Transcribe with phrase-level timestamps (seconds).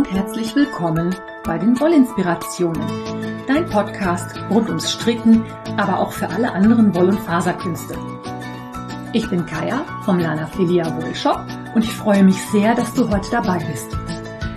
[0.00, 2.82] und herzlich willkommen bei den Wollinspirationen,
[3.46, 5.44] dein Podcast rund ums Stricken,
[5.76, 7.98] aber auch für alle anderen Woll- und Faserkünste.
[9.12, 11.44] Ich bin Kaya vom Lana Filia Wollshop
[11.74, 13.94] und ich freue mich sehr, dass du heute dabei bist.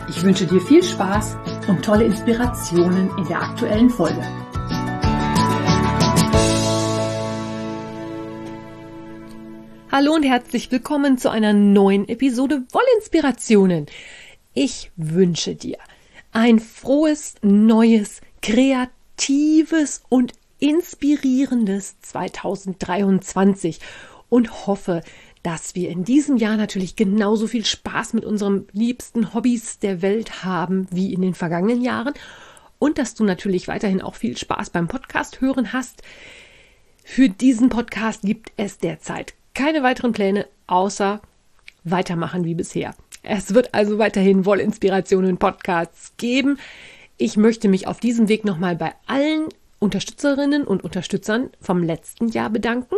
[0.07, 1.35] Ich wünsche dir viel Spaß
[1.67, 4.23] und tolle Inspirationen in der aktuellen Folge.
[9.91, 13.87] Hallo und herzlich willkommen zu einer neuen Episode Wollinspirationen.
[14.55, 15.79] Ich wünsche dir
[16.31, 23.79] ein frohes, neues, kreatives und inspirierendes 2023
[24.29, 25.01] und hoffe,
[25.41, 30.43] dass wir in diesem Jahr natürlich genauso viel Spaß mit unseren liebsten Hobbys der Welt
[30.43, 32.13] haben wie in den vergangenen Jahren
[32.77, 36.03] und dass du natürlich weiterhin auch viel Spaß beim Podcast hören hast.
[37.03, 41.21] Für diesen Podcast gibt es derzeit keine weiteren Pläne, außer
[41.83, 42.95] weitermachen wie bisher.
[43.23, 46.59] Es wird also weiterhin Wollinspirationen Podcasts geben.
[47.17, 49.47] Ich möchte mich auf diesem Weg nochmal bei allen
[49.79, 52.95] Unterstützerinnen und Unterstützern vom letzten Jahr bedanken,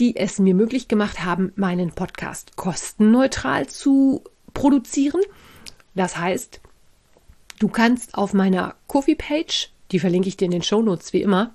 [0.00, 5.20] die es mir möglich gemacht haben, meinen Podcast kostenneutral zu produzieren.
[5.94, 6.60] Das heißt,
[7.60, 11.54] du kannst auf meiner Coffee-Page, die verlinke ich dir in den Show Notes wie immer,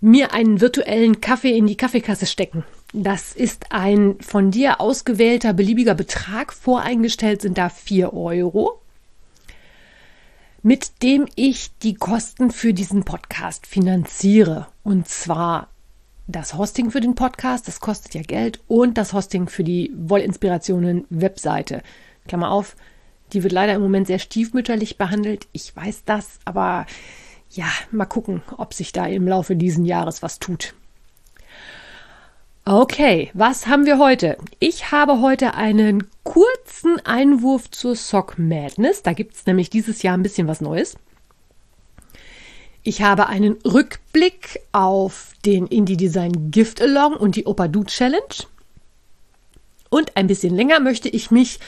[0.00, 2.64] mir einen virtuellen Kaffee in die Kaffeekasse stecken.
[2.94, 6.52] Das ist ein von dir ausgewählter beliebiger Betrag.
[6.52, 8.82] Voreingestellt sind da 4 Euro,
[10.62, 14.66] mit dem ich die Kosten für diesen Podcast finanziere.
[14.84, 15.68] Und zwar
[16.26, 21.06] das Hosting für den Podcast, das kostet ja Geld, und das Hosting für die Wollinspirationen
[21.08, 21.82] Webseite.
[22.28, 22.76] Klammer auf,
[23.32, 25.48] die wird leider im Moment sehr stiefmütterlich behandelt.
[25.52, 26.84] Ich weiß das, aber
[27.48, 30.74] ja, mal gucken, ob sich da im Laufe dieses Jahres was tut.
[32.64, 34.38] Okay, was haben wir heute?
[34.60, 39.02] Ich habe heute einen kurzen Einwurf zur Sock Madness.
[39.02, 40.96] Da gibt es nämlich dieses Jahr ein bisschen was Neues.
[42.84, 48.46] Ich habe einen Rückblick auf den Indie Design Gift Along und die Opa Do Challenge.
[49.90, 51.58] Und ein bisschen länger möchte ich mich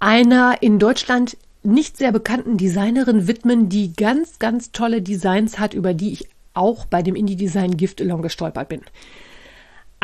[0.00, 5.94] einer in Deutschland nicht sehr bekannten Designerin widmen, die ganz, ganz tolle Designs hat, über
[5.94, 8.82] die ich auch bei dem Indie Design Gift Along gestolpert bin.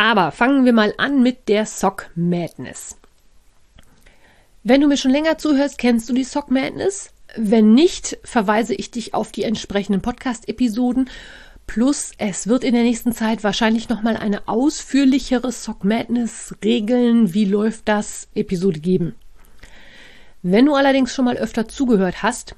[0.01, 2.97] Aber fangen wir mal an mit der Sock Madness.
[4.63, 7.11] Wenn du mir schon länger zuhörst, kennst du die Sock Madness?
[7.37, 11.11] Wenn nicht, verweise ich dich auf die entsprechenden Podcast-Episoden.
[11.67, 17.45] Plus, es wird in der nächsten Zeit wahrscheinlich nochmal eine ausführlichere Sock Madness Regeln, wie
[17.45, 19.15] läuft das Episode geben.
[20.41, 22.55] Wenn du allerdings schon mal öfter zugehört hast,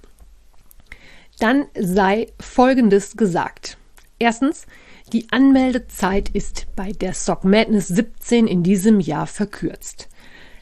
[1.40, 3.78] dann sei Folgendes gesagt.
[4.20, 4.64] Erstens,
[5.12, 10.08] die Anmeldezeit ist bei der Sock Madness 17 in diesem Jahr verkürzt.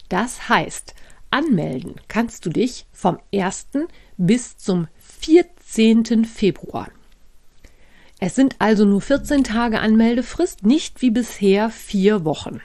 [0.08, 0.94] Das heißt,
[1.30, 3.68] anmelden kannst du dich vom 1.
[4.16, 4.88] bis zum
[5.20, 6.24] 14.
[6.24, 6.88] Februar.
[8.18, 12.60] Es sind also nur 14 Tage Anmeldefrist, nicht wie bisher vier Wochen.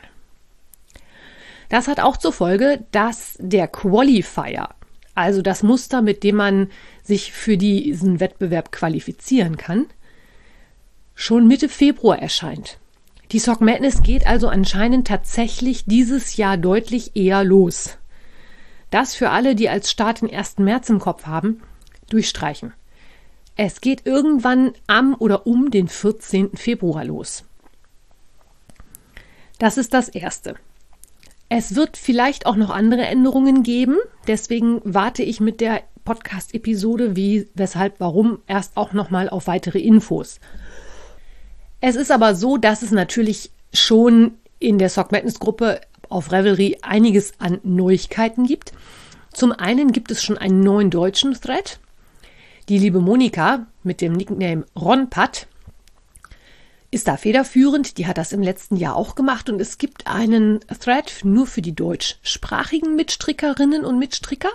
[1.70, 4.70] Das hat auch zur Folge, dass der Qualifier,
[5.14, 6.72] also das Muster, mit dem man
[7.04, 9.86] sich für diesen Wettbewerb qualifizieren kann,
[11.16, 12.78] schon Mitte Februar erscheint.
[13.32, 17.98] Die Sock Madness geht also anscheinend tatsächlich dieses Jahr deutlich eher los.
[18.92, 20.60] Das für alle, die als Start den 1.
[20.60, 21.62] März im Kopf haben,
[22.10, 22.74] durchstreichen.
[23.56, 26.56] Es geht irgendwann am oder um den 14.
[26.56, 27.46] Februar los.
[29.58, 30.56] Das ist das Erste.
[31.48, 37.48] Es wird vielleicht auch noch andere Änderungen geben, deswegen warte ich mit der Podcast-Episode, wie,
[37.54, 40.40] weshalb, warum, erst auch nochmal auf weitere Infos.
[41.88, 46.80] Es ist aber so, dass es natürlich schon in der Sock Madness Gruppe auf Revelry
[46.82, 48.74] einiges an Neuigkeiten gibt.
[49.32, 51.78] Zum einen gibt es schon einen neuen deutschen Thread.
[52.70, 55.46] Die liebe Monika mit dem Nickname Ronpat
[56.90, 58.00] ist da federführend.
[58.00, 61.62] Die hat das im letzten Jahr auch gemacht und es gibt einen Thread nur für
[61.62, 64.50] die deutschsprachigen Mitstrickerinnen und Mitstricker,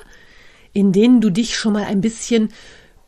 [0.73, 2.53] in denen du dich schon mal ein bisschen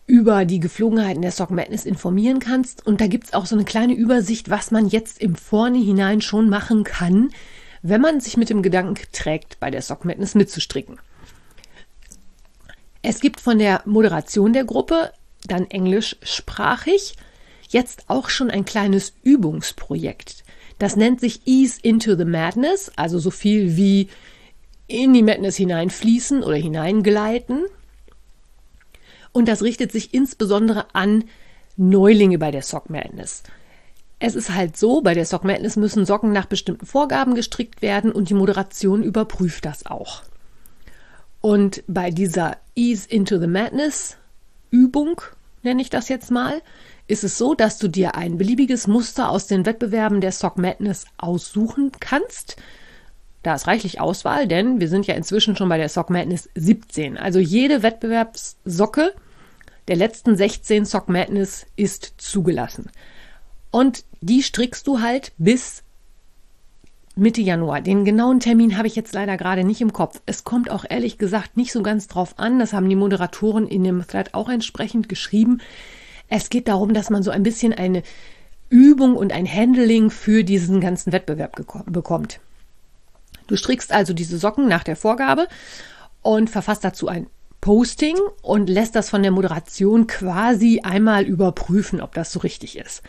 [0.07, 2.87] über die Geflogenheiten der Sock Madness informieren kannst.
[2.87, 6.49] Und da gibt es auch so eine kleine Übersicht, was man jetzt im Vornhinein schon
[6.49, 7.31] machen kann,
[7.83, 10.99] wenn man sich mit dem Gedanken trägt, bei der Sock Madness mitzustricken.
[13.03, 15.13] Es gibt von der Moderation der Gruppe
[15.47, 17.17] dann englischsprachig
[17.69, 20.45] jetzt auch schon ein kleines Übungsprojekt.
[20.79, 24.09] Das nennt sich Ease into the Madness, also so viel wie
[24.87, 27.65] in die Madness hineinfließen oder hineingleiten.
[29.33, 31.25] Und das richtet sich insbesondere an
[31.77, 33.43] Neulinge bei der Sock Madness.
[34.19, 38.13] Es ist halt so, bei der Sock Madness müssen Socken nach bestimmten Vorgaben gestrickt werden
[38.13, 40.23] und die Moderation überprüft das auch.
[41.41, 44.17] Und bei dieser Ease into the Madness
[44.71, 45.21] Übung,
[45.63, 46.63] nenne ich das jetzt mal,
[47.09, 51.07] ist es so, dass du dir ein beliebiges Muster aus den Wettbewerben der Sock Madness
[51.19, 52.57] aussuchen kannst.
[53.43, 57.19] Da ist reichlich Auswahl, denn wir sind ja inzwischen schon bei der Sock Madness 17.
[57.19, 59.13] Also jede Wettbewerbssocke
[59.89, 62.91] der letzten 16 Sock Madness ist zugelassen.
[63.71, 65.83] Und die strickst du halt bis
[67.15, 67.81] Mitte Januar.
[67.81, 70.21] Den genauen Termin habe ich jetzt leider gerade nicht im Kopf.
[70.25, 72.59] Es kommt auch ehrlich gesagt nicht so ganz drauf an.
[72.59, 75.61] Das haben die Moderatoren in dem Thread auch entsprechend geschrieben.
[76.29, 78.03] Es geht darum, dass man so ein bisschen eine
[78.71, 81.55] Übung und ein Handling für diesen ganzen Wettbewerb
[81.87, 82.41] bekommt.
[83.47, 85.47] Du strickst also diese Socken nach der Vorgabe
[86.23, 87.27] und verfasst dazu ein
[87.63, 93.03] Posting und lässt das von der Moderation quasi einmal überprüfen, ob das so richtig ist.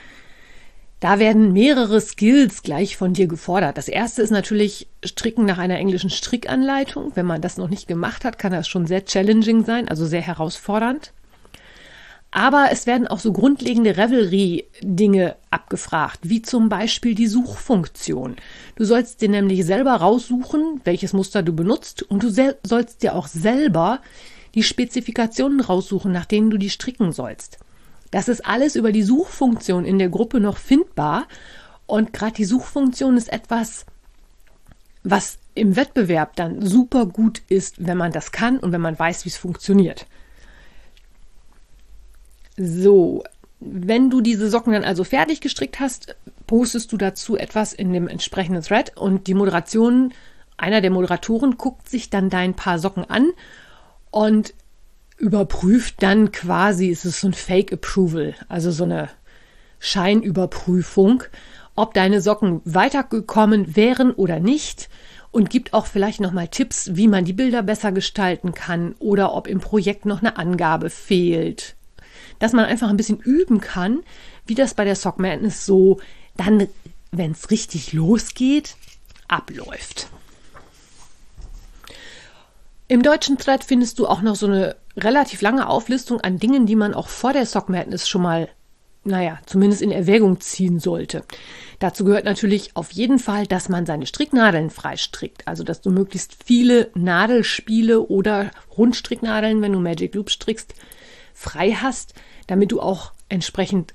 [0.99, 3.79] Da werden mehrere Skills gleich von dir gefordert.
[3.79, 7.13] Das erste ist natürlich Stricken nach einer englischen Strickanleitung.
[7.15, 10.21] Wenn man das noch nicht gemacht hat, kann das schon sehr challenging sein, also sehr
[10.21, 11.13] herausfordernd.
[12.29, 18.35] Aber es werden auch so grundlegende Revelry-Dinge abgefragt, wie zum Beispiel die Suchfunktion.
[18.75, 23.27] Du sollst dir nämlich selber raussuchen, welches Muster du benutzt und du sollst dir auch
[23.27, 23.99] selber
[24.55, 27.59] die Spezifikationen raussuchen, nach denen du die stricken sollst.
[28.11, 31.27] Das ist alles über die Suchfunktion in der Gruppe noch findbar.
[31.87, 33.85] Und gerade die Suchfunktion ist etwas,
[35.03, 39.25] was im Wettbewerb dann super gut ist, wenn man das kann und wenn man weiß,
[39.25, 40.05] wie es funktioniert.
[42.55, 43.23] So,
[43.59, 46.15] wenn du diese Socken dann also fertig gestrickt hast,
[46.45, 50.13] postest du dazu etwas in dem entsprechenden Thread und die Moderation,
[50.57, 53.31] einer der Moderatoren guckt sich dann dein paar Socken an
[54.13, 54.53] und
[55.17, 59.09] überprüft dann quasi, ist es so ein Fake Approval, also so eine
[59.79, 61.23] Scheinüberprüfung,
[61.75, 64.89] ob deine Socken weitergekommen wären oder nicht
[65.31, 69.47] und gibt auch vielleicht nochmal Tipps, wie man die Bilder besser gestalten kann oder ob
[69.47, 71.75] im Projekt noch eine Angabe fehlt.
[72.37, 74.03] Dass man einfach ein bisschen üben kann,
[74.45, 75.99] wie das bei der Sock Madness so
[76.37, 76.67] dann,
[77.11, 78.75] wenn es richtig losgeht,
[79.27, 80.07] abläuft.
[82.87, 86.75] Im deutschen Thread findest du auch noch so eine relativ lange Auflistung an Dingen, die
[86.75, 88.49] man auch vor der Sock Madness schon mal,
[89.03, 91.23] naja, zumindest in Erwägung ziehen sollte.
[91.79, 95.47] Dazu gehört natürlich auf jeden Fall, dass man seine Stricknadeln freistrickt.
[95.47, 100.73] Also, dass du möglichst viele Nadelspiele oder Rundstricknadeln, wenn du Magic Loop strickst,
[101.33, 102.13] frei hast,
[102.47, 103.93] damit du auch entsprechend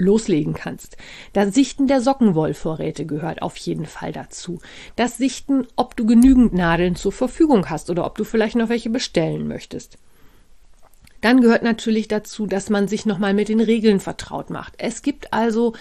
[0.00, 0.96] loslegen kannst.
[1.32, 4.58] Das Sichten der Sockenwollvorräte gehört auf jeden Fall dazu.
[4.96, 8.90] Das Sichten, ob du genügend Nadeln zur Verfügung hast oder ob du vielleicht noch welche
[8.90, 9.98] bestellen möchtest.
[11.20, 14.74] Dann gehört natürlich dazu, dass man sich nochmal mit den Regeln vertraut macht.
[14.78, 15.74] Es gibt also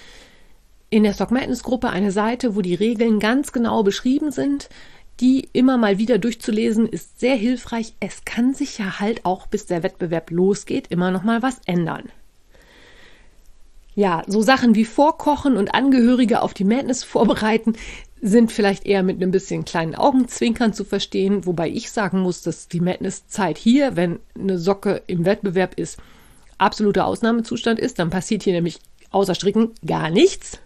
[0.90, 4.70] in der Stock Madness Gruppe eine Seite, wo die Regeln ganz genau beschrieben sind.
[5.20, 7.94] Die immer mal wieder durchzulesen ist sehr hilfreich.
[8.00, 12.10] Es kann sich ja halt auch, bis der Wettbewerb losgeht, immer noch mal was ändern.
[14.00, 17.74] Ja, so Sachen wie Vorkochen und Angehörige auf die Madness vorbereiten
[18.22, 22.70] sind vielleicht eher mit einem bisschen kleinen Augenzwinkern zu verstehen, wobei ich sagen muss, dass
[22.70, 26.00] die Madness-Zeit hier, wenn eine Socke im Wettbewerb ist,
[26.58, 28.00] absoluter Ausnahmezustand ist.
[28.00, 28.80] Dann passiert hier nämlich
[29.12, 30.60] außer Stricken gar nichts.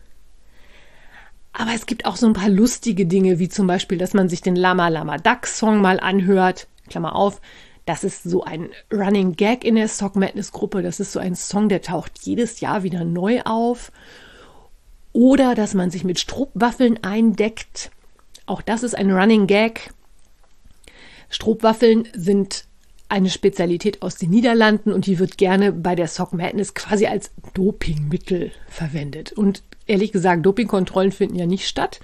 [1.54, 4.44] Aber es gibt auch so ein paar lustige Dinge, wie zum Beispiel, dass man sich
[4.44, 6.68] den Lama Lama Duck Song mal anhört.
[6.88, 7.42] Klammer auf.
[7.86, 10.82] Das ist so ein Running Gag in der Sock Madness Gruppe.
[10.82, 13.92] Das ist so ein Song, der taucht jedes Jahr wieder neu auf.
[15.12, 17.92] Oder dass man sich mit Strohwaffeln eindeckt.
[18.46, 19.94] Auch das ist ein Running Gag.
[21.30, 22.66] Strohwaffeln sind
[23.10, 27.32] eine Spezialität aus den Niederlanden und die wird gerne bei der Sock Madness quasi als
[27.54, 29.34] Dopingmittel verwendet.
[29.34, 32.00] Und ehrlich gesagt, Dopingkontrollen finden ja nicht statt.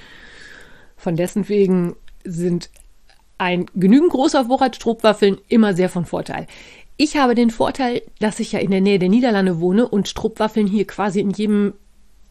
[0.98, 2.70] Von dessen wegen sind
[3.40, 6.46] ein genügend großer Vorrat Strohwaffeln immer sehr von Vorteil.
[6.98, 10.68] Ich habe den Vorteil, dass ich ja in der Nähe der Niederlande wohne und Strohwaffeln
[10.68, 11.74] hier quasi in jedem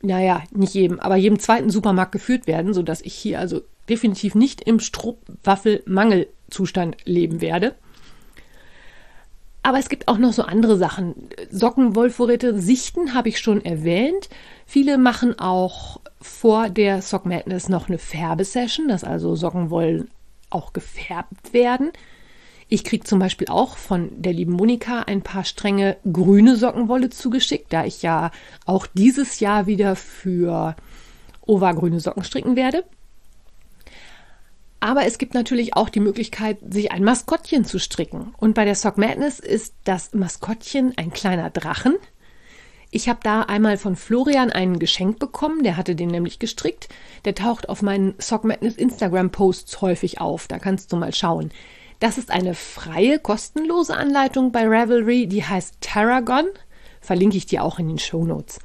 [0.02, 4.60] naja, nicht jedem, aber jedem zweiten Supermarkt geführt werden, sodass ich hier also definitiv nicht
[4.60, 7.74] im Strohwaffelmangelzustand leben werde.
[9.62, 11.14] Aber es gibt auch noch so andere Sachen.
[11.50, 14.28] Sockenwollvorräte sichten habe ich schon erwähnt.
[14.66, 20.10] Viele machen auch vor der Sock Madness noch eine Färbesession, dass also Sockenwollen
[20.50, 21.92] auch gefärbt werden.
[22.68, 27.72] Ich kriege zum Beispiel auch von der lieben Monika ein paar Stränge grüne Sockenwolle zugeschickt,
[27.72, 28.30] da ich ja
[28.66, 30.76] auch dieses Jahr wieder für
[31.46, 32.84] Ova grüne Socken stricken werde.
[34.80, 38.34] Aber es gibt natürlich auch die Möglichkeit, sich ein Maskottchen zu stricken.
[38.36, 41.96] Und bei der Sock Madness ist das Maskottchen ein kleiner Drachen.
[42.90, 46.88] Ich habe da einmal von Florian einen Geschenk bekommen, der hatte den nämlich gestrickt.
[47.26, 51.50] Der taucht auf meinen Sock Madness Instagram Posts häufig auf, da kannst du mal schauen.
[52.00, 56.46] Das ist eine freie, kostenlose Anleitung bei Ravelry, die heißt Tarragon.
[57.00, 58.60] Verlinke ich dir auch in den Show Notes.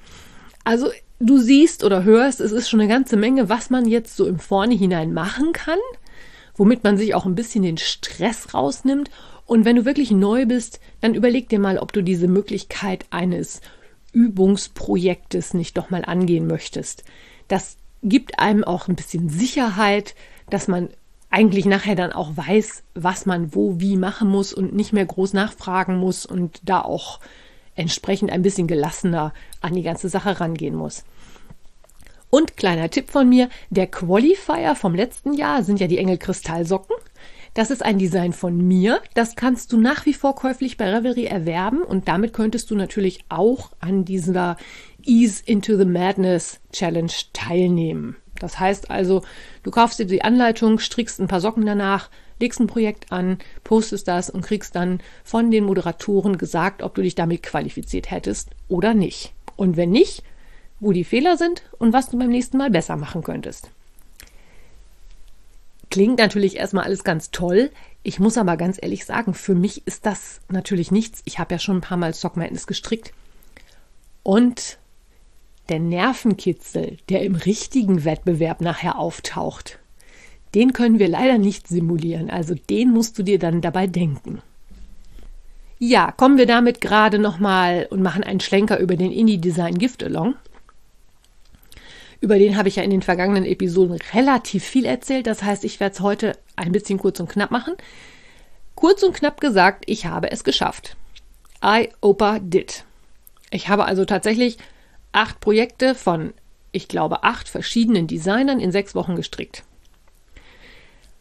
[0.63, 0.89] Also
[1.19, 4.39] du siehst oder hörst, es ist schon eine ganze Menge, was man jetzt so im
[4.39, 5.79] Vornherein machen kann,
[6.55, 9.09] womit man sich auch ein bisschen den Stress rausnimmt.
[9.45, 13.59] Und wenn du wirklich neu bist, dann überleg dir mal, ob du diese Möglichkeit eines
[14.13, 17.03] Übungsprojektes nicht doch mal angehen möchtest.
[17.47, 20.15] Das gibt einem auch ein bisschen Sicherheit,
[20.49, 20.89] dass man
[21.29, 25.33] eigentlich nachher dann auch weiß, was man wo wie machen muss und nicht mehr groß
[25.33, 27.19] nachfragen muss und da auch
[27.75, 31.03] entsprechend ein bisschen gelassener an die ganze Sache rangehen muss.
[32.29, 36.95] Und kleiner Tipp von mir, der Qualifier vom letzten Jahr sind ja die Engel Kristallsocken.
[37.53, 38.99] Das ist ein Design von mir.
[39.13, 43.25] Das kannst du nach wie vor käuflich bei Revelry erwerben und damit könntest du natürlich
[43.29, 44.57] auch an dieser
[45.03, 48.15] Ease into the Madness Challenge teilnehmen.
[48.39, 49.21] Das heißt also,
[49.61, 54.07] du kaufst dir die Anleitung, strickst ein paar Socken danach, legst ein Projekt an, postest
[54.07, 58.95] das und kriegst dann von den Moderatoren gesagt, ob du dich damit qualifiziert hättest oder
[58.95, 59.33] nicht.
[59.55, 60.23] Und wenn nicht,
[60.79, 63.69] wo die Fehler sind und was du beim nächsten Mal besser machen könntest.
[65.93, 67.69] Klingt natürlich erstmal alles ganz toll.
[68.01, 71.21] Ich muss aber ganz ehrlich sagen, für mich ist das natürlich nichts.
[71.25, 73.13] Ich habe ja schon ein paar Mal Sock Madness gestrickt.
[74.23, 74.79] Und
[75.69, 79.77] der Nervenkitzel, der im richtigen Wettbewerb nachher auftaucht,
[80.55, 82.31] den können wir leider nicht simulieren.
[82.31, 84.41] Also den musst du dir dann dabei denken.
[85.77, 90.03] Ja, kommen wir damit gerade nochmal und machen einen Schlenker über den Indie Design Gift
[90.03, 90.33] Along.
[92.23, 95.27] Über den habe ich ja in den vergangenen Episoden relativ viel erzählt.
[95.27, 97.73] Das heißt, ich werde es heute ein bisschen kurz und knapp machen.
[98.75, 100.95] Kurz und knapp gesagt, ich habe es geschafft.
[101.61, 102.85] I Opa did.
[103.51, 104.57] Ich habe also tatsächlich
[105.11, 106.33] acht Projekte von,
[106.71, 109.63] ich glaube, acht verschiedenen Designern in sechs Wochen gestrickt.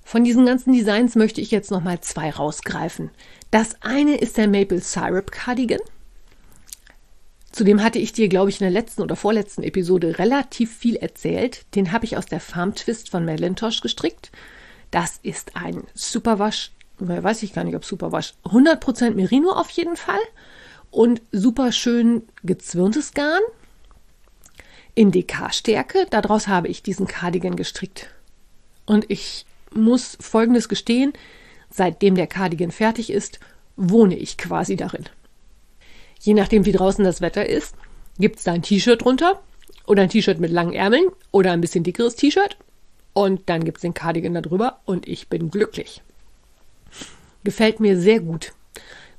[0.04, 3.10] Von diesen ganzen Designs möchte ich jetzt nochmal zwei rausgreifen.
[3.50, 5.80] Das eine ist der Maple Syrup Cardigan.
[7.52, 11.66] Zudem hatte ich dir, glaube ich, in der letzten oder vorletzten Episode relativ viel erzählt.
[11.74, 14.32] Den habe ich aus der Farm Twist von Madelintosh gestrickt.
[14.90, 20.20] Das ist ein Superwasch, weiß ich gar nicht, ob Superwasch, 100% Merino auf jeden Fall
[20.90, 23.42] und super schön gezwirntes Garn
[24.94, 26.06] in DK-Stärke.
[26.10, 28.08] Daraus habe ich diesen Cardigan gestrickt.
[28.86, 31.12] Und ich muss Folgendes gestehen,
[31.70, 33.40] seitdem der Cardigan fertig ist,
[33.76, 35.04] wohne ich quasi darin.
[36.22, 37.74] Je nachdem, wie draußen das Wetter ist,
[38.16, 39.42] gibt es da ein T-Shirt drunter
[39.86, 42.56] oder ein T-Shirt mit langen Ärmeln oder ein bisschen dickeres T-Shirt
[43.12, 46.00] und dann gibt es den Cardigan darüber und ich bin glücklich.
[47.42, 48.52] Gefällt mir sehr gut.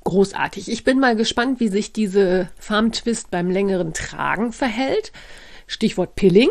[0.05, 0.71] Großartig.
[0.71, 5.11] Ich bin mal gespannt, wie sich diese Farm Twist beim längeren Tragen verhält.
[5.67, 6.49] Stichwort Pilling.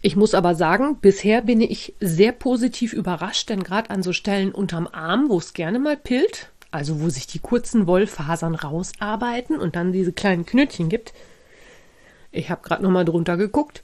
[0.00, 4.52] Ich muss aber sagen, bisher bin ich sehr positiv überrascht, denn gerade an so Stellen
[4.52, 9.76] unterm Arm, wo es gerne mal pillt, also wo sich die kurzen Wollfasern rausarbeiten und
[9.76, 11.12] dann diese kleinen Knötchen gibt.
[12.32, 13.82] Ich habe gerade noch mal drunter geguckt.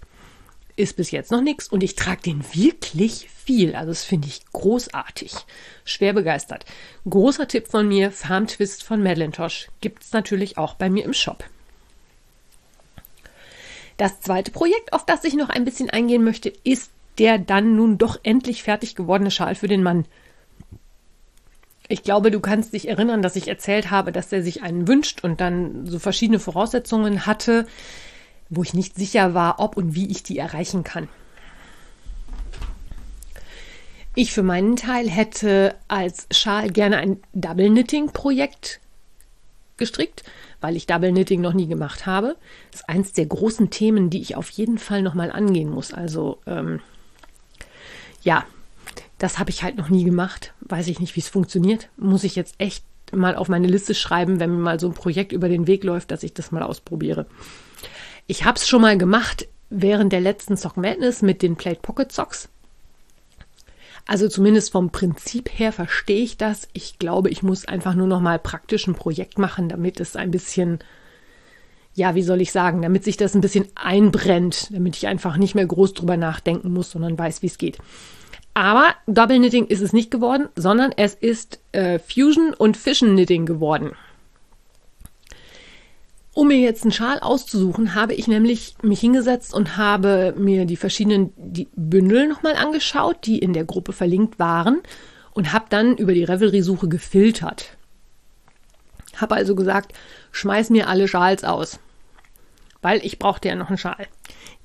[0.74, 3.74] Ist bis jetzt noch nichts und ich trage den wirklich viel.
[3.74, 5.34] Also das finde ich großartig.
[5.84, 6.64] Schwer begeistert.
[7.08, 9.68] Großer Tipp von mir, Farm Twist von Madelintosh.
[9.80, 11.44] Gibt es natürlich auch bei mir im Shop.
[13.96, 17.98] Das zweite Projekt, auf das ich noch ein bisschen eingehen möchte, ist der dann nun
[17.98, 20.06] doch endlich fertig gewordene Schal für den Mann.
[21.88, 25.24] Ich glaube, du kannst dich erinnern, dass ich erzählt habe, dass er sich einen wünscht
[25.24, 27.66] und dann so verschiedene Voraussetzungen hatte,
[28.48, 31.08] wo ich nicht sicher war, ob und wie ich die erreichen kann.
[34.14, 38.80] Ich für meinen Teil hätte als Schal gerne ein Double Knitting Projekt
[39.78, 40.22] gestrickt,
[40.60, 42.36] weil ich Double Knitting noch nie gemacht habe.
[42.70, 45.94] Das ist eins der großen Themen, die ich auf jeden Fall nochmal angehen muss.
[45.94, 46.80] Also ähm,
[48.22, 48.44] ja,
[49.22, 50.52] das habe ich halt noch nie gemacht.
[50.62, 51.88] Weiß ich nicht, wie es funktioniert.
[51.96, 55.30] Muss ich jetzt echt mal auf meine Liste schreiben, wenn mir mal so ein Projekt
[55.30, 57.26] über den Weg läuft, dass ich das mal ausprobiere.
[58.26, 62.10] Ich habe es schon mal gemacht während der letzten Sock Madness mit den Plate Pocket
[62.10, 62.48] Socks.
[64.08, 66.66] Also zumindest vom Prinzip her verstehe ich das.
[66.72, 70.32] Ich glaube, ich muss einfach nur noch mal praktisch ein Projekt machen, damit es ein
[70.32, 70.80] bisschen,
[71.94, 75.54] ja, wie soll ich sagen, damit sich das ein bisschen einbrennt, damit ich einfach nicht
[75.54, 77.78] mehr groß drüber nachdenken muss, sondern weiß, wie es geht.
[78.54, 83.46] Aber Double Knitting ist es nicht geworden, sondern es ist äh, Fusion und Fission Knitting
[83.46, 83.92] geworden.
[86.34, 90.76] Um mir jetzt einen Schal auszusuchen, habe ich nämlich mich hingesetzt und habe mir die
[90.76, 94.80] verschiedenen die Bündel nochmal angeschaut, die in der Gruppe verlinkt waren
[95.34, 97.76] und habe dann über die Revelry-Suche gefiltert.
[99.16, 99.92] Habe also gesagt,
[100.30, 101.78] schmeiß mir alle Schals aus,
[102.80, 104.06] weil ich brauchte ja noch einen Schal.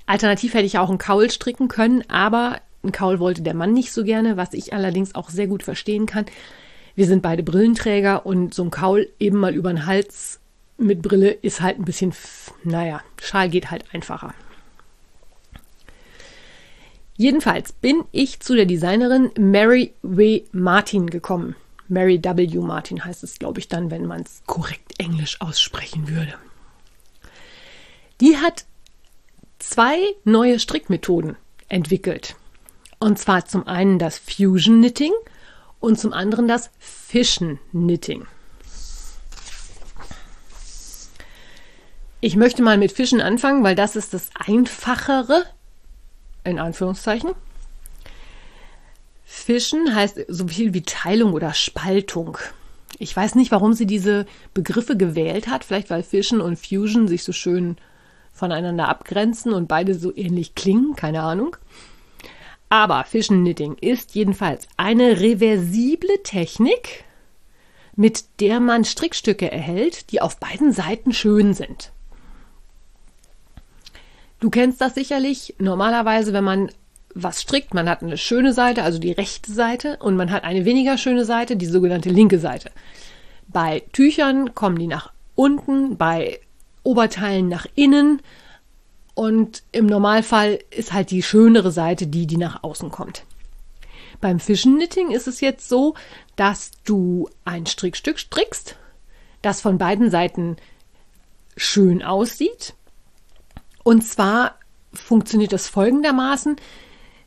[0.05, 3.91] Alternativ hätte ich auch einen Kaul stricken können, aber Ein Kaul wollte der Mann nicht
[3.91, 6.25] so gerne, was ich allerdings auch sehr gut verstehen kann.
[6.95, 10.39] Wir sind beide Brillenträger und so ein Kaul eben mal über den Hals
[10.77, 12.13] mit Brille ist halt ein bisschen,
[12.63, 14.33] naja, Schal geht halt einfacher.
[17.15, 20.43] Jedenfalls bin ich zu der Designerin Mary W.
[20.51, 21.55] Martin gekommen.
[21.87, 22.59] Mary W.
[22.59, 26.35] Martin heißt es, glaube ich, dann, wenn man es korrekt Englisch aussprechen würde.
[28.21, 28.65] Die hat
[29.57, 31.37] zwei neue Strickmethoden
[31.69, 32.35] entwickelt.
[32.99, 35.13] Und zwar zum einen das Fusion Knitting
[35.79, 38.25] und zum anderen das Fission Knitting.
[42.19, 45.45] Ich möchte mal mit Fischen anfangen, weil das ist das einfachere,
[46.43, 47.31] in Anführungszeichen.
[49.23, 52.39] Fischen heißt so viel wie Teilung oder Spaltung.
[52.97, 54.25] Ich weiß nicht, warum sie diese
[54.55, 55.63] Begriffe gewählt hat.
[55.63, 57.77] Vielleicht weil Fischen und Fusion sich so schön
[58.33, 60.95] voneinander abgrenzen und beide so ähnlich klingen.
[60.95, 61.55] Keine Ahnung.
[62.69, 67.05] Aber Fischen Knitting ist jedenfalls eine reversible Technik,
[67.95, 71.91] mit der man Strickstücke erhält, die auf beiden Seiten schön sind.
[74.39, 75.55] Du kennst das sicherlich.
[75.57, 76.69] Normalerweise, wenn man
[77.15, 80.65] was strickt, man hat eine schöne Seite, also die rechte Seite, und man hat eine
[80.65, 82.69] weniger schöne Seite, die sogenannte linke Seite.
[83.47, 86.39] Bei Tüchern kommen die nach unten, bei
[86.83, 88.21] Oberteilen nach innen
[89.17, 93.23] und im Normalfall ist halt die schönere Seite die, die nach außen kommt.
[94.21, 95.95] Beim Fischenknitting ist es jetzt so,
[96.35, 98.75] dass du ein Strickstück strickst,
[99.41, 100.57] das von beiden Seiten
[101.55, 102.75] schön aussieht
[103.83, 104.53] und zwar
[104.93, 106.55] funktioniert das folgendermaßen.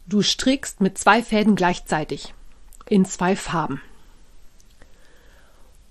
[0.06, 2.34] Du strickst mit zwei Fäden gleichzeitig
[2.88, 3.80] in zwei Farben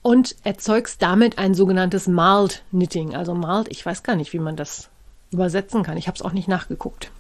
[0.01, 3.17] und erzeugst damit ein sogenanntes Marled Knitting.
[3.17, 4.89] Also Marled, ich weiß gar nicht, wie man das
[5.31, 5.98] übersetzen kann.
[5.98, 7.12] Ich habe es auch nicht nachgeguckt.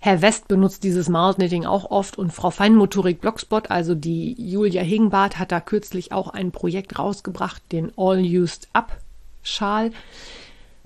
[0.00, 4.82] Herr West benutzt dieses Marled Knitting auch oft und Frau Feinmotorik Blogspot, also die Julia
[4.82, 8.98] Hegenbart, hat da kürzlich auch ein Projekt rausgebracht, den All Used Up
[9.42, 9.92] Schal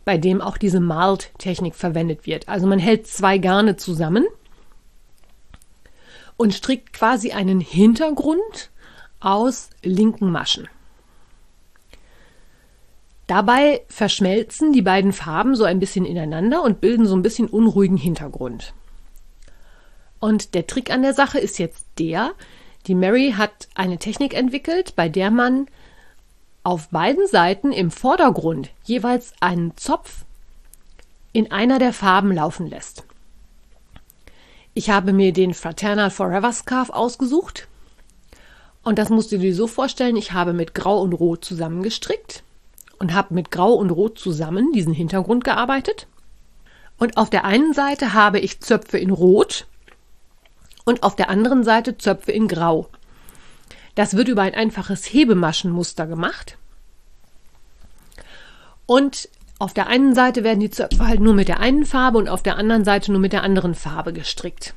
[0.05, 2.49] bei dem auch diese Malt-Technik verwendet wird.
[2.49, 4.25] Also man hält zwei Garne zusammen
[6.39, 8.71] und strickt quasi einen Hintergrund
[9.21, 10.67] aus linken Maschen.
[13.29, 17.99] Dabei verschmelzen die beiden Farben so ein bisschen ineinander und bilden so ein bisschen unruhigen
[17.99, 18.73] Hintergrund.
[20.19, 22.33] Und der Trick an der Sache ist jetzt der,
[22.87, 25.67] die Mary hat eine Technik entwickelt, bei der man
[26.65, 30.25] auf beiden Seiten im Vordergrund jeweils einen Zopf
[31.35, 33.05] in einer der Farben laufen lässt.
[34.73, 37.69] Ich habe mir den Fraternal Forever Scarf ausgesucht
[38.85, 42.43] und das musst du dir so vorstellen, ich habe mit Grau und Rot zusammen gestrickt
[42.99, 46.07] und habe mit Grau und Rot zusammen diesen Hintergrund gearbeitet.
[46.99, 49.67] Und auf der einen Seite habe ich Zöpfe in Rot
[50.85, 52.89] und auf der anderen Seite Zöpfe in Grau.
[53.95, 56.57] Das wird über ein einfaches Hebemaschenmuster gemacht.
[58.87, 62.29] Und auf der einen Seite werden die Zöpfe halt nur mit der einen Farbe und
[62.29, 64.75] auf der anderen Seite nur mit der anderen Farbe gestrickt.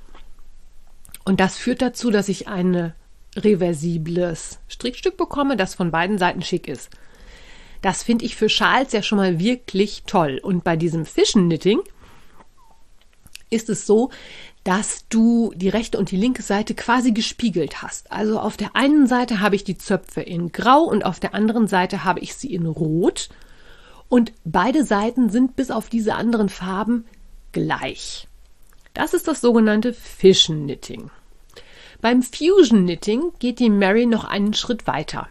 [1.23, 2.93] Und das führt dazu, dass ich ein
[3.35, 6.89] reversibles Strickstück bekomme, das von beiden Seiten schick ist.
[7.81, 10.39] Das finde ich für Schals ja schon mal wirklich toll.
[10.41, 11.79] Und bei diesem Fischen-Knitting
[13.49, 14.11] ist es so,
[14.63, 18.11] dass du die rechte und die linke Seite quasi gespiegelt hast.
[18.11, 21.67] Also auf der einen Seite habe ich die Zöpfe in Grau und auf der anderen
[21.67, 23.29] Seite habe ich sie in Rot.
[24.07, 27.05] Und beide Seiten sind bis auf diese anderen Farben
[27.51, 28.27] gleich.
[28.93, 31.09] Das ist das sogenannte Fission Knitting.
[32.01, 35.27] Beim Fusion Knitting geht die Mary noch einen Schritt weiter.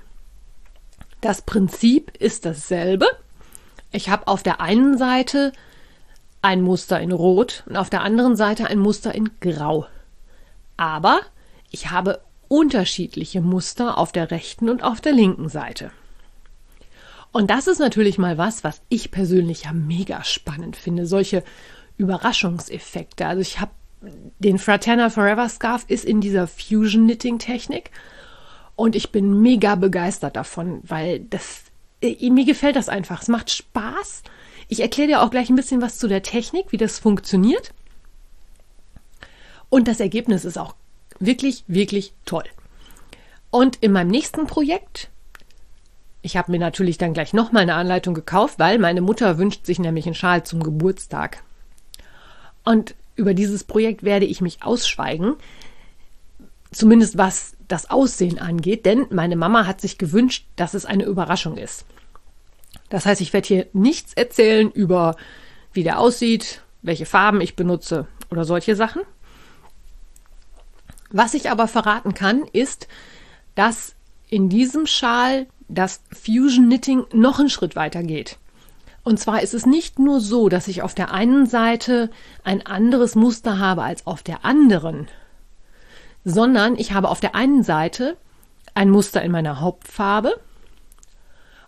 [1.21, 3.07] Das Prinzip ist dasselbe.
[3.93, 5.53] Ich habe auf der einen Seite
[6.43, 9.87] ein Muster in Rot und auf der anderen Seite ein Muster in Grau.
[10.77, 11.21] Aber
[11.71, 15.91] ich habe unterschiedliche Muster auf der rechten und auf der linken Seite.
[17.33, 21.45] Und das ist natürlich mal was, was ich persönlich ja mega spannend finde, solche
[21.97, 23.27] Überraschungseffekte.
[23.27, 23.71] Also ich habe
[24.39, 27.91] den Fraterna Forever Scarf ist in dieser Fusion Knitting Technik
[28.81, 31.63] und ich bin mega begeistert davon, weil das
[32.03, 33.23] äh, mir gefällt das einfach.
[33.23, 34.23] Es macht Spaß
[34.71, 37.75] ich erkläre dir auch gleich ein bisschen was zu der Technik, wie das funktioniert.
[39.69, 40.77] Und das Ergebnis ist auch
[41.19, 42.45] wirklich, wirklich toll.
[43.51, 45.11] Und in meinem nächsten Projekt,
[46.23, 49.81] ich habe mir natürlich dann gleich nochmal eine Anleitung gekauft, weil meine Mutter wünscht sich
[49.81, 51.43] nämlich einen Schal zum Geburtstag.
[52.65, 55.35] Und über dieses Projekt werde ich mich ausschweigen,
[56.71, 61.57] zumindest was das Aussehen angeht, denn meine Mama hat sich gewünscht, dass es eine Überraschung
[61.57, 61.85] ist.
[62.89, 65.17] Das heißt, ich werde hier nichts erzählen über,
[65.73, 69.03] wie der aussieht, welche Farben ich benutze oder solche Sachen.
[71.11, 72.89] Was ich aber verraten kann, ist,
[73.55, 73.95] dass
[74.29, 78.39] in diesem Schal das Fusion Knitting noch einen Schritt weiter geht.
[79.03, 82.11] Und zwar ist es nicht nur so, dass ich auf der einen Seite
[82.45, 85.09] ein anderes Muster habe als auf der anderen,
[86.25, 88.17] sondern ich habe auf der einen Seite
[88.75, 90.39] ein Muster in meiner Hauptfarbe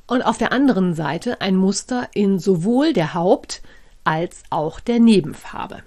[0.07, 3.63] und auf der anderen Seite ein Muster in sowohl der Haupt-
[4.05, 5.83] als auch der Nebenfarbe.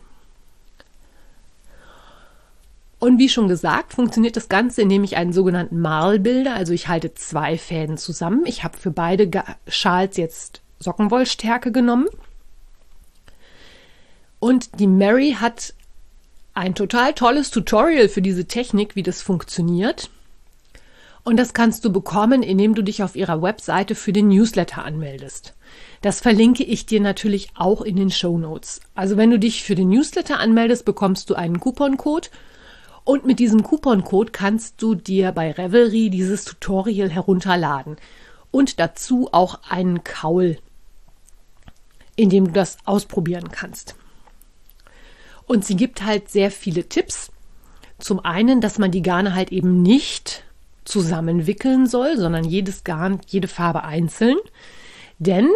[2.99, 6.53] Und wie schon gesagt, funktioniert das Ganze, indem ich einen sogenannten Marl bilde.
[6.53, 8.45] Also ich halte zwei Fäden zusammen.
[8.45, 9.29] Ich habe für beide
[9.67, 12.07] Schals jetzt Sockenwollstärke genommen.
[14.39, 15.73] Und die Mary hat
[16.55, 20.09] ein total tolles Tutorial für diese Technik, wie das funktioniert.
[21.23, 25.53] Und das kannst du bekommen, indem du dich auf ihrer Webseite für den Newsletter anmeldest.
[26.01, 28.79] Das verlinke ich dir natürlich auch in den Show Notes.
[28.93, 32.31] Also wenn du dich für den Newsletter anmeldest, bekommst du einen Couponcode
[33.03, 37.97] und mit diesem Couponcode kannst du dir bei Revelry dieses Tutorial herunterladen
[38.51, 40.57] und dazu auch einen Kaul,
[42.15, 43.95] in dem du das ausprobieren kannst.
[45.47, 47.31] Und sie gibt halt sehr viele Tipps.
[47.99, 50.43] Zum einen, dass man die Garne halt eben nicht
[50.83, 54.37] zusammenwickeln soll, sondern jedes Garn, jede Farbe einzeln.
[55.19, 55.49] Denn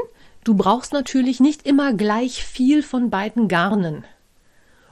[0.43, 4.06] du brauchst natürlich nicht immer gleich viel von beiden Garnen.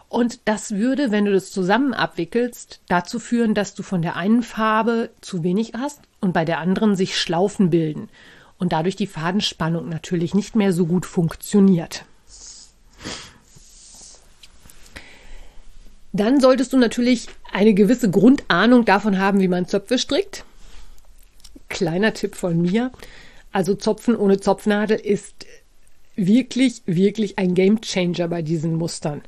[0.10, 4.41] Und das würde, wenn du das zusammen abwickelst, dazu führen, dass du von der einen
[4.41, 8.10] Farbe zu wenig hast und bei der anderen sich Schlaufen bilden
[8.57, 12.05] und dadurch die Fadenspannung natürlich nicht mehr so gut funktioniert.
[16.17, 20.45] Dann solltest du natürlich eine gewisse Grundahnung davon haben, wie man Zöpfe strickt.
[21.69, 22.91] Kleiner Tipp von mir.
[23.51, 25.45] Also Zopfen ohne Zopfnadel ist
[26.15, 29.21] wirklich, wirklich ein Game Changer bei diesen Mustern.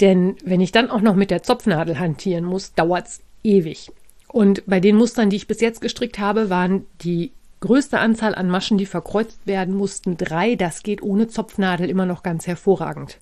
[0.00, 3.92] Denn wenn ich dann auch noch mit der Zopfnadel hantieren muss, dauert es ewig.
[4.28, 8.48] Und bei den Mustern, die ich bis jetzt gestrickt habe, waren die größte Anzahl an
[8.48, 10.54] Maschen, die verkreuzt werden mussten, drei.
[10.56, 13.18] Das geht ohne Zopfnadel immer noch ganz hervorragend.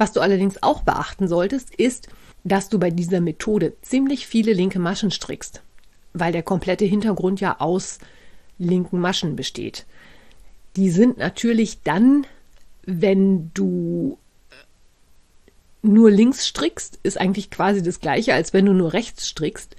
[0.00, 2.08] Was du allerdings auch beachten solltest, ist,
[2.42, 5.60] dass du bei dieser Methode ziemlich viele linke Maschen strickst,
[6.14, 7.98] weil der komplette Hintergrund ja aus
[8.56, 9.84] linken Maschen besteht.
[10.76, 12.26] Die sind natürlich dann,
[12.86, 14.16] wenn du
[15.82, 19.76] nur links strickst, ist eigentlich quasi das gleiche, als wenn du nur rechts strickst.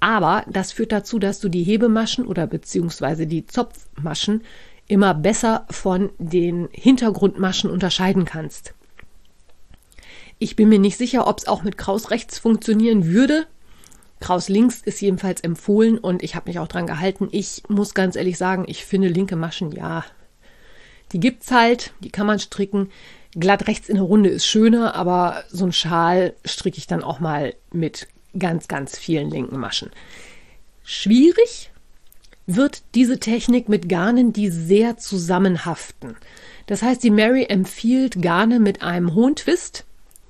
[0.00, 4.42] Aber das führt dazu, dass du die Hebemaschen oder beziehungsweise die Zopfmaschen
[4.86, 8.74] immer besser von den Hintergrundmaschen unterscheiden kannst.
[10.42, 13.46] Ich bin mir nicht sicher, ob es auch mit Kraus rechts funktionieren würde.
[14.20, 17.28] Kraus links ist jedenfalls empfohlen und ich habe mich auch dran gehalten.
[17.30, 20.02] Ich muss ganz ehrlich sagen, ich finde linke Maschen, ja,
[21.12, 22.90] die gibt's halt, die kann man stricken.
[23.32, 27.20] Glatt rechts in der Runde ist schöner, aber so ein Schal stricke ich dann auch
[27.20, 29.90] mal mit ganz, ganz vielen linken Maschen.
[30.84, 31.70] Schwierig
[32.46, 36.16] wird diese Technik mit Garnen, die sehr zusammenhaften.
[36.66, 39.84] Das heißt, die Mary empfiehlt Garne mit einem hohen Twist,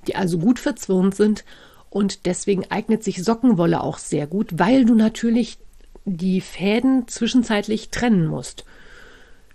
[0.07, 1.43] die also gut verzwirnt sind
[1.89, 5.57] und deswegen eignet sich Sockenwolle auch sehr gut, weil du natürlich
[6.05, 8.65] die Fäden zwischenzeitlich trennen musst.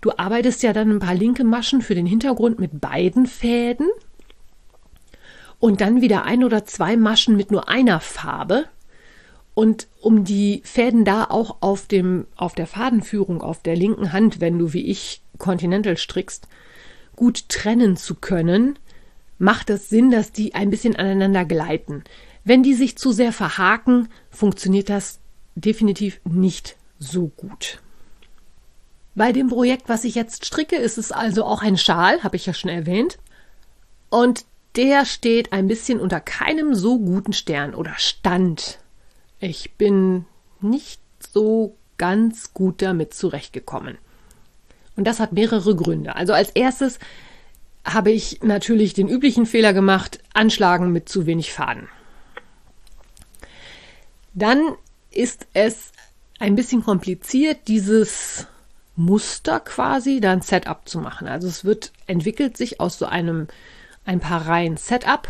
[0.01, 3.87] Du arbeitest ja dann ein paar linke Maschen für den Hintergrund mit beiden Fäden
[5.59, 8.65] und dann wieder ein oder zwei Maschen mit nur einer Farbe.
[9.53, 14.39] Und um die Fäden da auch auf dem, auf der Fadenführung, auf der linken Hand,
[14.39, 16.47] wenn du wie ich Continental strickst,
[17.15, 18.77] gut trennen zu können,
[19.37, 22.03] macht es Sinn, dass die ein bisschen aneinander gleiten.
[22.43, 25.19] Wenn die sich zu sehr verhaken, funktioniert das
[25.55, 27.79] definitiv nicht so gut.
[29.15, 32.45] Bei dem Projekt, was ich jetzt stricke, ist es also auch ein Schal, habe ich
[32.45, 33.17] ja schon erwähnt.
[34.09, 34.45] Und
[34.75, 38.79] der steht ein bisschen unter keinem so guten Stern oder Stand.
[39.39, 40.25] Ich bin
[40.61, 43.97] nicht so ganz gut damit zurechtgekommen.
[44.95, 46.15] Und das hat mehrere Gründe.
[46.15, 46.99] Also als erstes
[47.87, 51.87] habe ich natürlich den üblichen Fehler gemacht, anschlagen mit zu wenig Faden.
[54.33, 54.75] Dann
[55.09, 55.91] ist es
[56.37, 58.45] ein bisschen kompliziert, dieses
[58.95, 61.27] Muster quasi dann Setup zu machen.
[61.27, 63.47] Also es wird entwickelt sich aus so einem
[64.05, 65.27] ein paar Reihen Setup.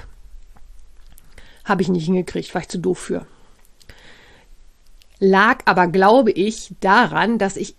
[1.63, 3.27] Habe ich nicht hingekriegt, war ich zu doof für.
[5.19, 7.75] Lag aber, glaube ich, daran, dass ich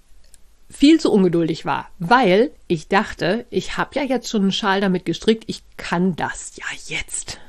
[0.71, 5.05] viel zu ungeduldig war, weil ich dachte, ich habe ja jetzt schon einen Schal damit
[5.05, 7.41] gestrickt, ich kann das ja jetzt.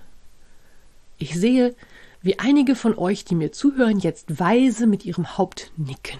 [1.17, 1.75] Ich sehe,
[2.21, 6.19] wie einige von euch, die mir zuhören, jetzt weise mit ihrem Haupt nicken.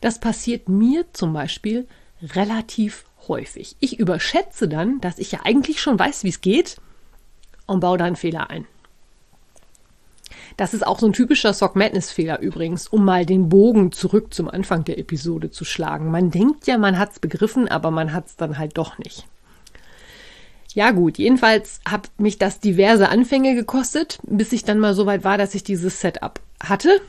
[0.00, 1.86] Das passiert mir zum Beispiel
[2.22, 3.76] relativ häufig.
[3.80, 6.76] Ich überschätze dann, dass ich ja eigentlich schon weiß, wie es geht
[7.66, 8.66] und baue dann Fehler ein.
[10.58, 14.34] Das ist auch so ein typischer Sock Madness Fehler übrigens, um mal den Bogen zurück
[14.34, 16.10] zum Anfang der Episode zu schlagen.
[16.10, 19.28] Man denkt ja, man hat's begriffen, aber man hat's dann halt doch nicht.
[20.74, 25.22] Ja gut, jedenfalls hat mich das diverse Anfänge gekostet, bis ich dann mal so weit
[25.22, 27.00] war, dass ich dieses Setup hatte.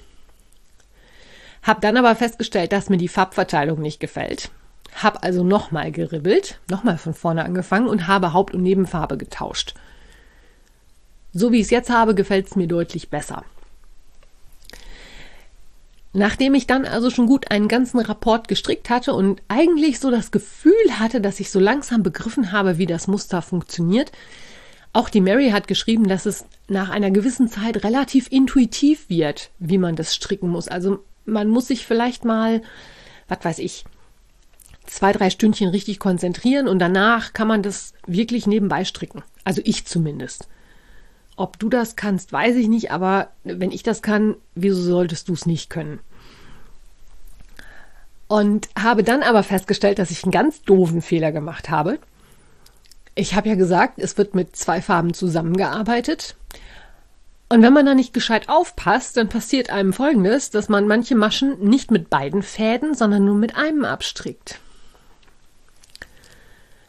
[1.64, 4.52] Hab dann aber festgestellt, dass mir die Farbverteilung nicht gefällt.
[4.94, 9.74] Hab also nochmal geribbelt, nochmal von vorne angefangen und habe Haupt- und Nebenfarbe getauscht.
[11.34, 13.44] So wie ich es jetzt habe, gefällt es mir deutlich besser.
[16.12, 20.32] Nachdem ich dann also schon gut einen ganzen Rapport gestrickt hatte und eigentlich so das
[20.32, 24.12] Gefühl hatte, dass ich so langsam begriffen habe, wie das Muster funktioniert,
[24.92, 29.78] auch die Mary hat geschrieben, dass es nach einer gewissen Zeit relativ intuitiv wird, wie
[29.78, 30.68] man das stricken muss.
[30.68, 32.64] Also man muss sich vielleicht mal,
[33.28, 33.86] was weiß ich,
[34.88, 39.22] zwei, drei Stündchen richtig konzentrieren und danach kann man das wirklich nebenbei stricken.
[39.44, 40.48] Also ich zumindest.
[41.40, 45.34] Ob du das kannst, weiß ich nicht, aber wenn ich das kann, wieso solltest du
[45.34, 46.02] es nicht können?
[48.28, 51.98] Und habe dann aber festgestellt, dass ich einen ganz doofen Fehler gemacht habe.
[53.16, 56.36] Ich habe ja gesagt, es wird mit zwei Farben zusammengearbeitet.
[57.48, 61.58] Und wenn man da nicht gescheit aufpasst, dann passiert einem Folgendes, dass man manche Maschen
[61.62, 64.60] nicht mit beiden Fäden, sondern nur mit einem abstrickt.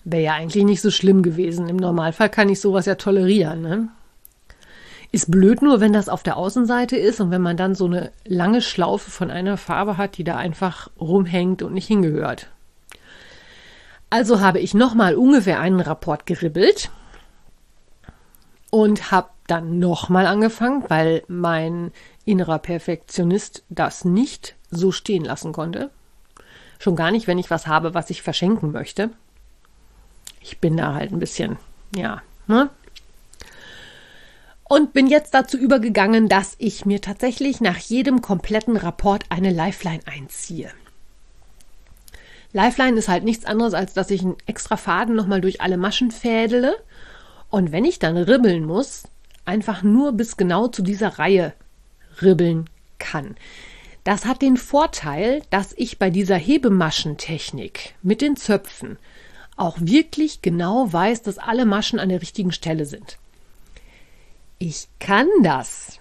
[0.02, 1.68] Wäre ja eigentlich nicht so schlimm gewesen.
[1.68, 3.62] Im Normalfall kann ich sowas ja tolerieren.
[3.62, 3.88] Ne?
[5.12, 8.12] Ist blöd nur, wenn das auf der Außenseite ist und wenn man dann so eine
[8.24, 12.48] lange Schlaufe von einer Farbe hat, die da einfach rumhängt und nicht hingehört.
[14.08, 16.90] Also habe ich nochmal ungefähr einen Rapport geribbelt
[18.70, 21.92] und habe dann nochmal angefangen, weil mein
[22.24, 25.90] innerer Perfektionist das nicht so stehen lassen konnte.
[26.78, 29.10] Schon gar nicht, wenn ich was habe, was ich verschenken möchte.
[30.40, 31.58] Ich bin da halt ein bisschen,
[31.94, 32.70] ja, ne?
[34.70, 40.02] Und bin jetzt dazu übergegangen, dass ich mir tatsächlich nach jedem kompletten Rapport eine Lifeline
[40.06, 40.70] einziehe.
[42.52, 46.12] Lifeline ist halt nichts anderes, als dass ich einen extra Faden nochmal durch alle Maschen
[46.12, 46.76] fädele
[47.48, 49.08] und wenn ich dann ribbeln muss,
[49.44, 51.52] einfach nur bis genau zu dieser Reihe
[52.22, 53.34] ribbeln kann.
[54.04, 58.98] Das hat den Vorteil, dass ich bei dieser Hebemaschentechnik mit den Zöpfen
[59.56, 63.18] auch wirklich genau weiß, dass alle Maschen an der richtigen Stelle sind.
[64.62, 66.00] Ich kann das.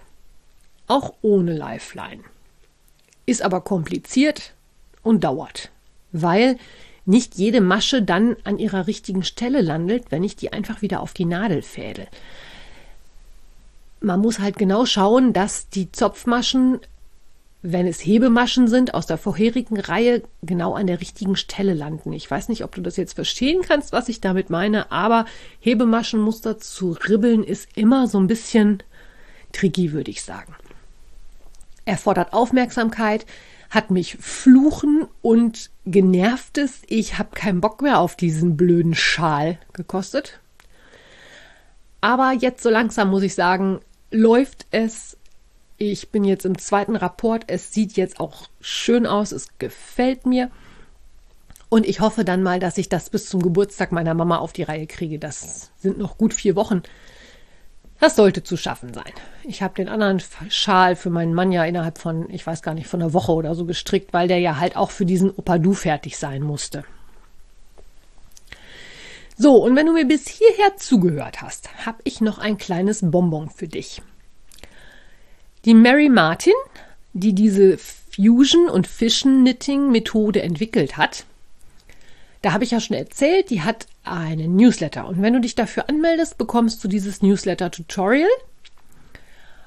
[0.86, 2.22] Auch ohne Lifeline.
[3.24, 4.52] Ist aber kompliziert
[5.02, 5.70] und dauert.
[6.12, 6.58] Weil
[7.06, 11.14] nicht jede Masche dann an ihrer richtigen Stelle landet, wenn ich die einfach wieder auf
[11.14, 12.06] die Nadel fädel.
[14.02, 16.80] Man muss halt genau schauen, dass die Zopfmaschen
[17.62, 22.12] wenn es Hebemaschen sind aus der vorherigen Reihe, genau an der richtigen Stelle landen.
[22.12, 25.26] Ich weiß nicht, ob du das jetzt verstehen kannst, was ich damit meine, aber
[25.60, 28.82] Hebemaschenmuster zu ribbeln ist immer so ein bisschen
[29.52, 30.54] tricky, würde ich sagen.
[31.84, 33.26] Erfordert Aufmerksamkeit,
[33.68, 40.40] hat mich fluchen und genervtes, ich habe keinen Bock mehr auf diesen blöden Schal gekostet.
[42.00, 45.16] Aber jetzt so langsam muss ich sagen, läuft es
[45.80, 47.44] ich bin jetzt im zweiten Rapport.
[47.46, 49.32] Es sieht jetzt auch schön aus.
[49.32, 50.50] Es gefällt mir.
[51.70, 54.62] Und ich hoffe dann mal, dass ich das bis zum Geburtstag meiner Mama auf die
[54.62, 55.18] Reihe kriege.
[55.18, 56.82] Das sind noch gut vier Wochen.
[57.98, 59.12] Das sollte zu schaffen sein.
[59.44, 62.86] Ich habe den anderen Schal für meinen Mann ja innerhalb von, ich weiß gar nicht,
[62.86, 66.18] von einer Woche oder so gestrickt, weil der ja halt auch für diesen Opadu fertig
[66.18, 66.84] sein musste.
[69.38, 73.48] So, und wenn du mir bis hierher zugehört hast, habe ich noch ein kleines Bonbon
[73.48, 74.02] für dich.
[75.66, 76.54] Die Mary Martin,
[77.12, 81.24] die diese Fusion- und Fischen-Knitting-Methode entwickelt hat,
[82.40, 85.06] da habe ich ja schon erzählt, die hat einen Newsletter.
[85.06, 88.30] Und wenn du dich dafür anmeldest, bekommst du dieses Newsletter-Tutorial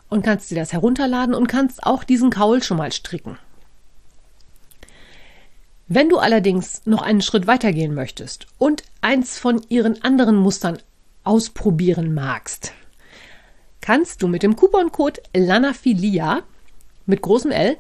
[0.10, 3.38] und kannst dir das herunterladen und kannst auch diesen Kaul schon mal stricken.
[5.88, 10.80] Wenn du allerdings noch einen Schritt weitergehen möchtest und eins von ihren anderen Mustern
[11.24, 12.74] ausprobieren magst,
[13.84, 16.44] kannst du mit dem Couponcode LANAFILIA
[17.06, 17.76] mit großem L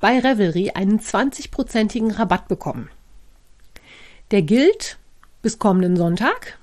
[0.00, 2.88] bei Revelry einen 20-prozentigen Rabatt bekommen.
[4.30, 4.96] Der gilt
[5.42, 6.58] bis kommenden Sonntag.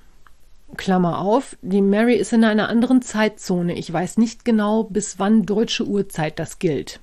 [0.76, 3.74] Klammer auf, die Mary ist in einer anderen Zeitzone.
[3.74, 6.98] Ich weiß nicht genau, bis wann deutsche Uhrzeit das gilt.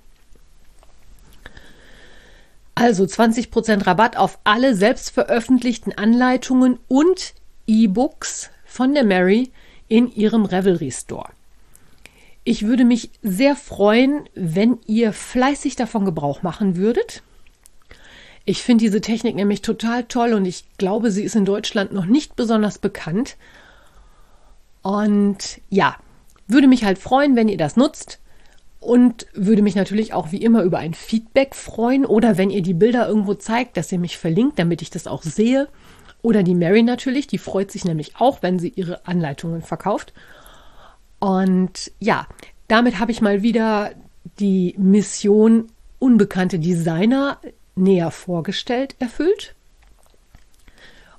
[2.76, 7.36] Also 20% Rabatt auf alle selbst veröffentlichten Anleitungen und
[7.68, 9.54] E-Books von der Mary
[9.92, 11.28] in Ihrem Revelry Store.
[12.46, 17.24] Ich würde mich sehr freuen, wenn ihr fleißig davon Gebrauch machen würdet.
[18.46, 22.06] Ich finde diese Technik nämlich total toll und ich glaube, sie ist in Deutschland noch
[22.06, 23.36] nicht besonders bekannt.
[24.82, 25.98] Und ja,
[26.48, 28.22] würde mich halt freuen, wenn ihr das nutzt.
[28.82, 32.74] und würde mich natürlich auch wie immer über ein Feedback freuen oder wenn ihr die
[32.74, 35.70] Bilder irgendwo zeigt, dass ihr mich verlinkt, damit ich das auch sehe.
[36.22, 40.14] Oder die Mary natürlich, die freut sich nämlich auch, wenn sie ihre Anleitungen verkauft.
[41.20, 42.28] Und ja,
[42.68, 43.92] damit habe ich mal wieder
[44.40, 45.68] die Mission
[46.00, 47.40] unbekannte Designer
[47.76, 49.56] näher vorgestellt, erfüllt.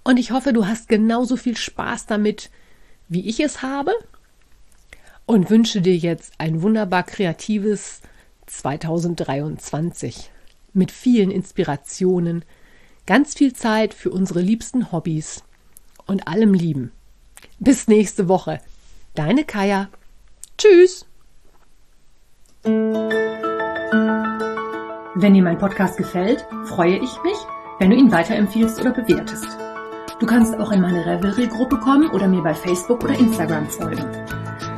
[0.04, 2.50] Und ich hoffe, du hast genauso viel Spaß damit,
[3.08, 3.92] wie ich es habe
[5.26, 8.00] und wünsche dir jetzt ein wunderbar kreatives
[8.46, 10.30] 2023
[10.72, 12.44] mit vielen Inspirationen,
[13.06, 15.42] ganz viel Zeit für unsere liebsten Hobbys
[16.06, 16.92] und allem Lieben.
[17.58, 18.60] Bis nächste Woche.
[19.14, 19.88] Deine Kaya.
[20.58, 21.06] Tschüss.
[25.14, 27.36] Wenn dir mein Podcast gefällt, freue ich mich,
[27.78, 29.46] wenn du ihn weiterempfiehlst oder bewertest.
[30.20, 34.06] Du kannst auch in meine Revelry-Gruppe kommen oder mir bei Facebook oder Instagram folgen.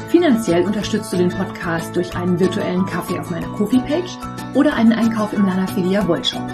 [0.09, 4.17] Finanziell unterstützt du den Podcast durch einen virtuellen Kaffee auf meiner Kofi-Page
[4.55, 6.49] oder einen Einkauf im Lanafilia Wollshop.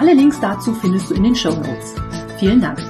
[0.00, 1.94] Alle Links dazu findest du in den Show Notes.
[2.38, 2.80] Vielen Dank.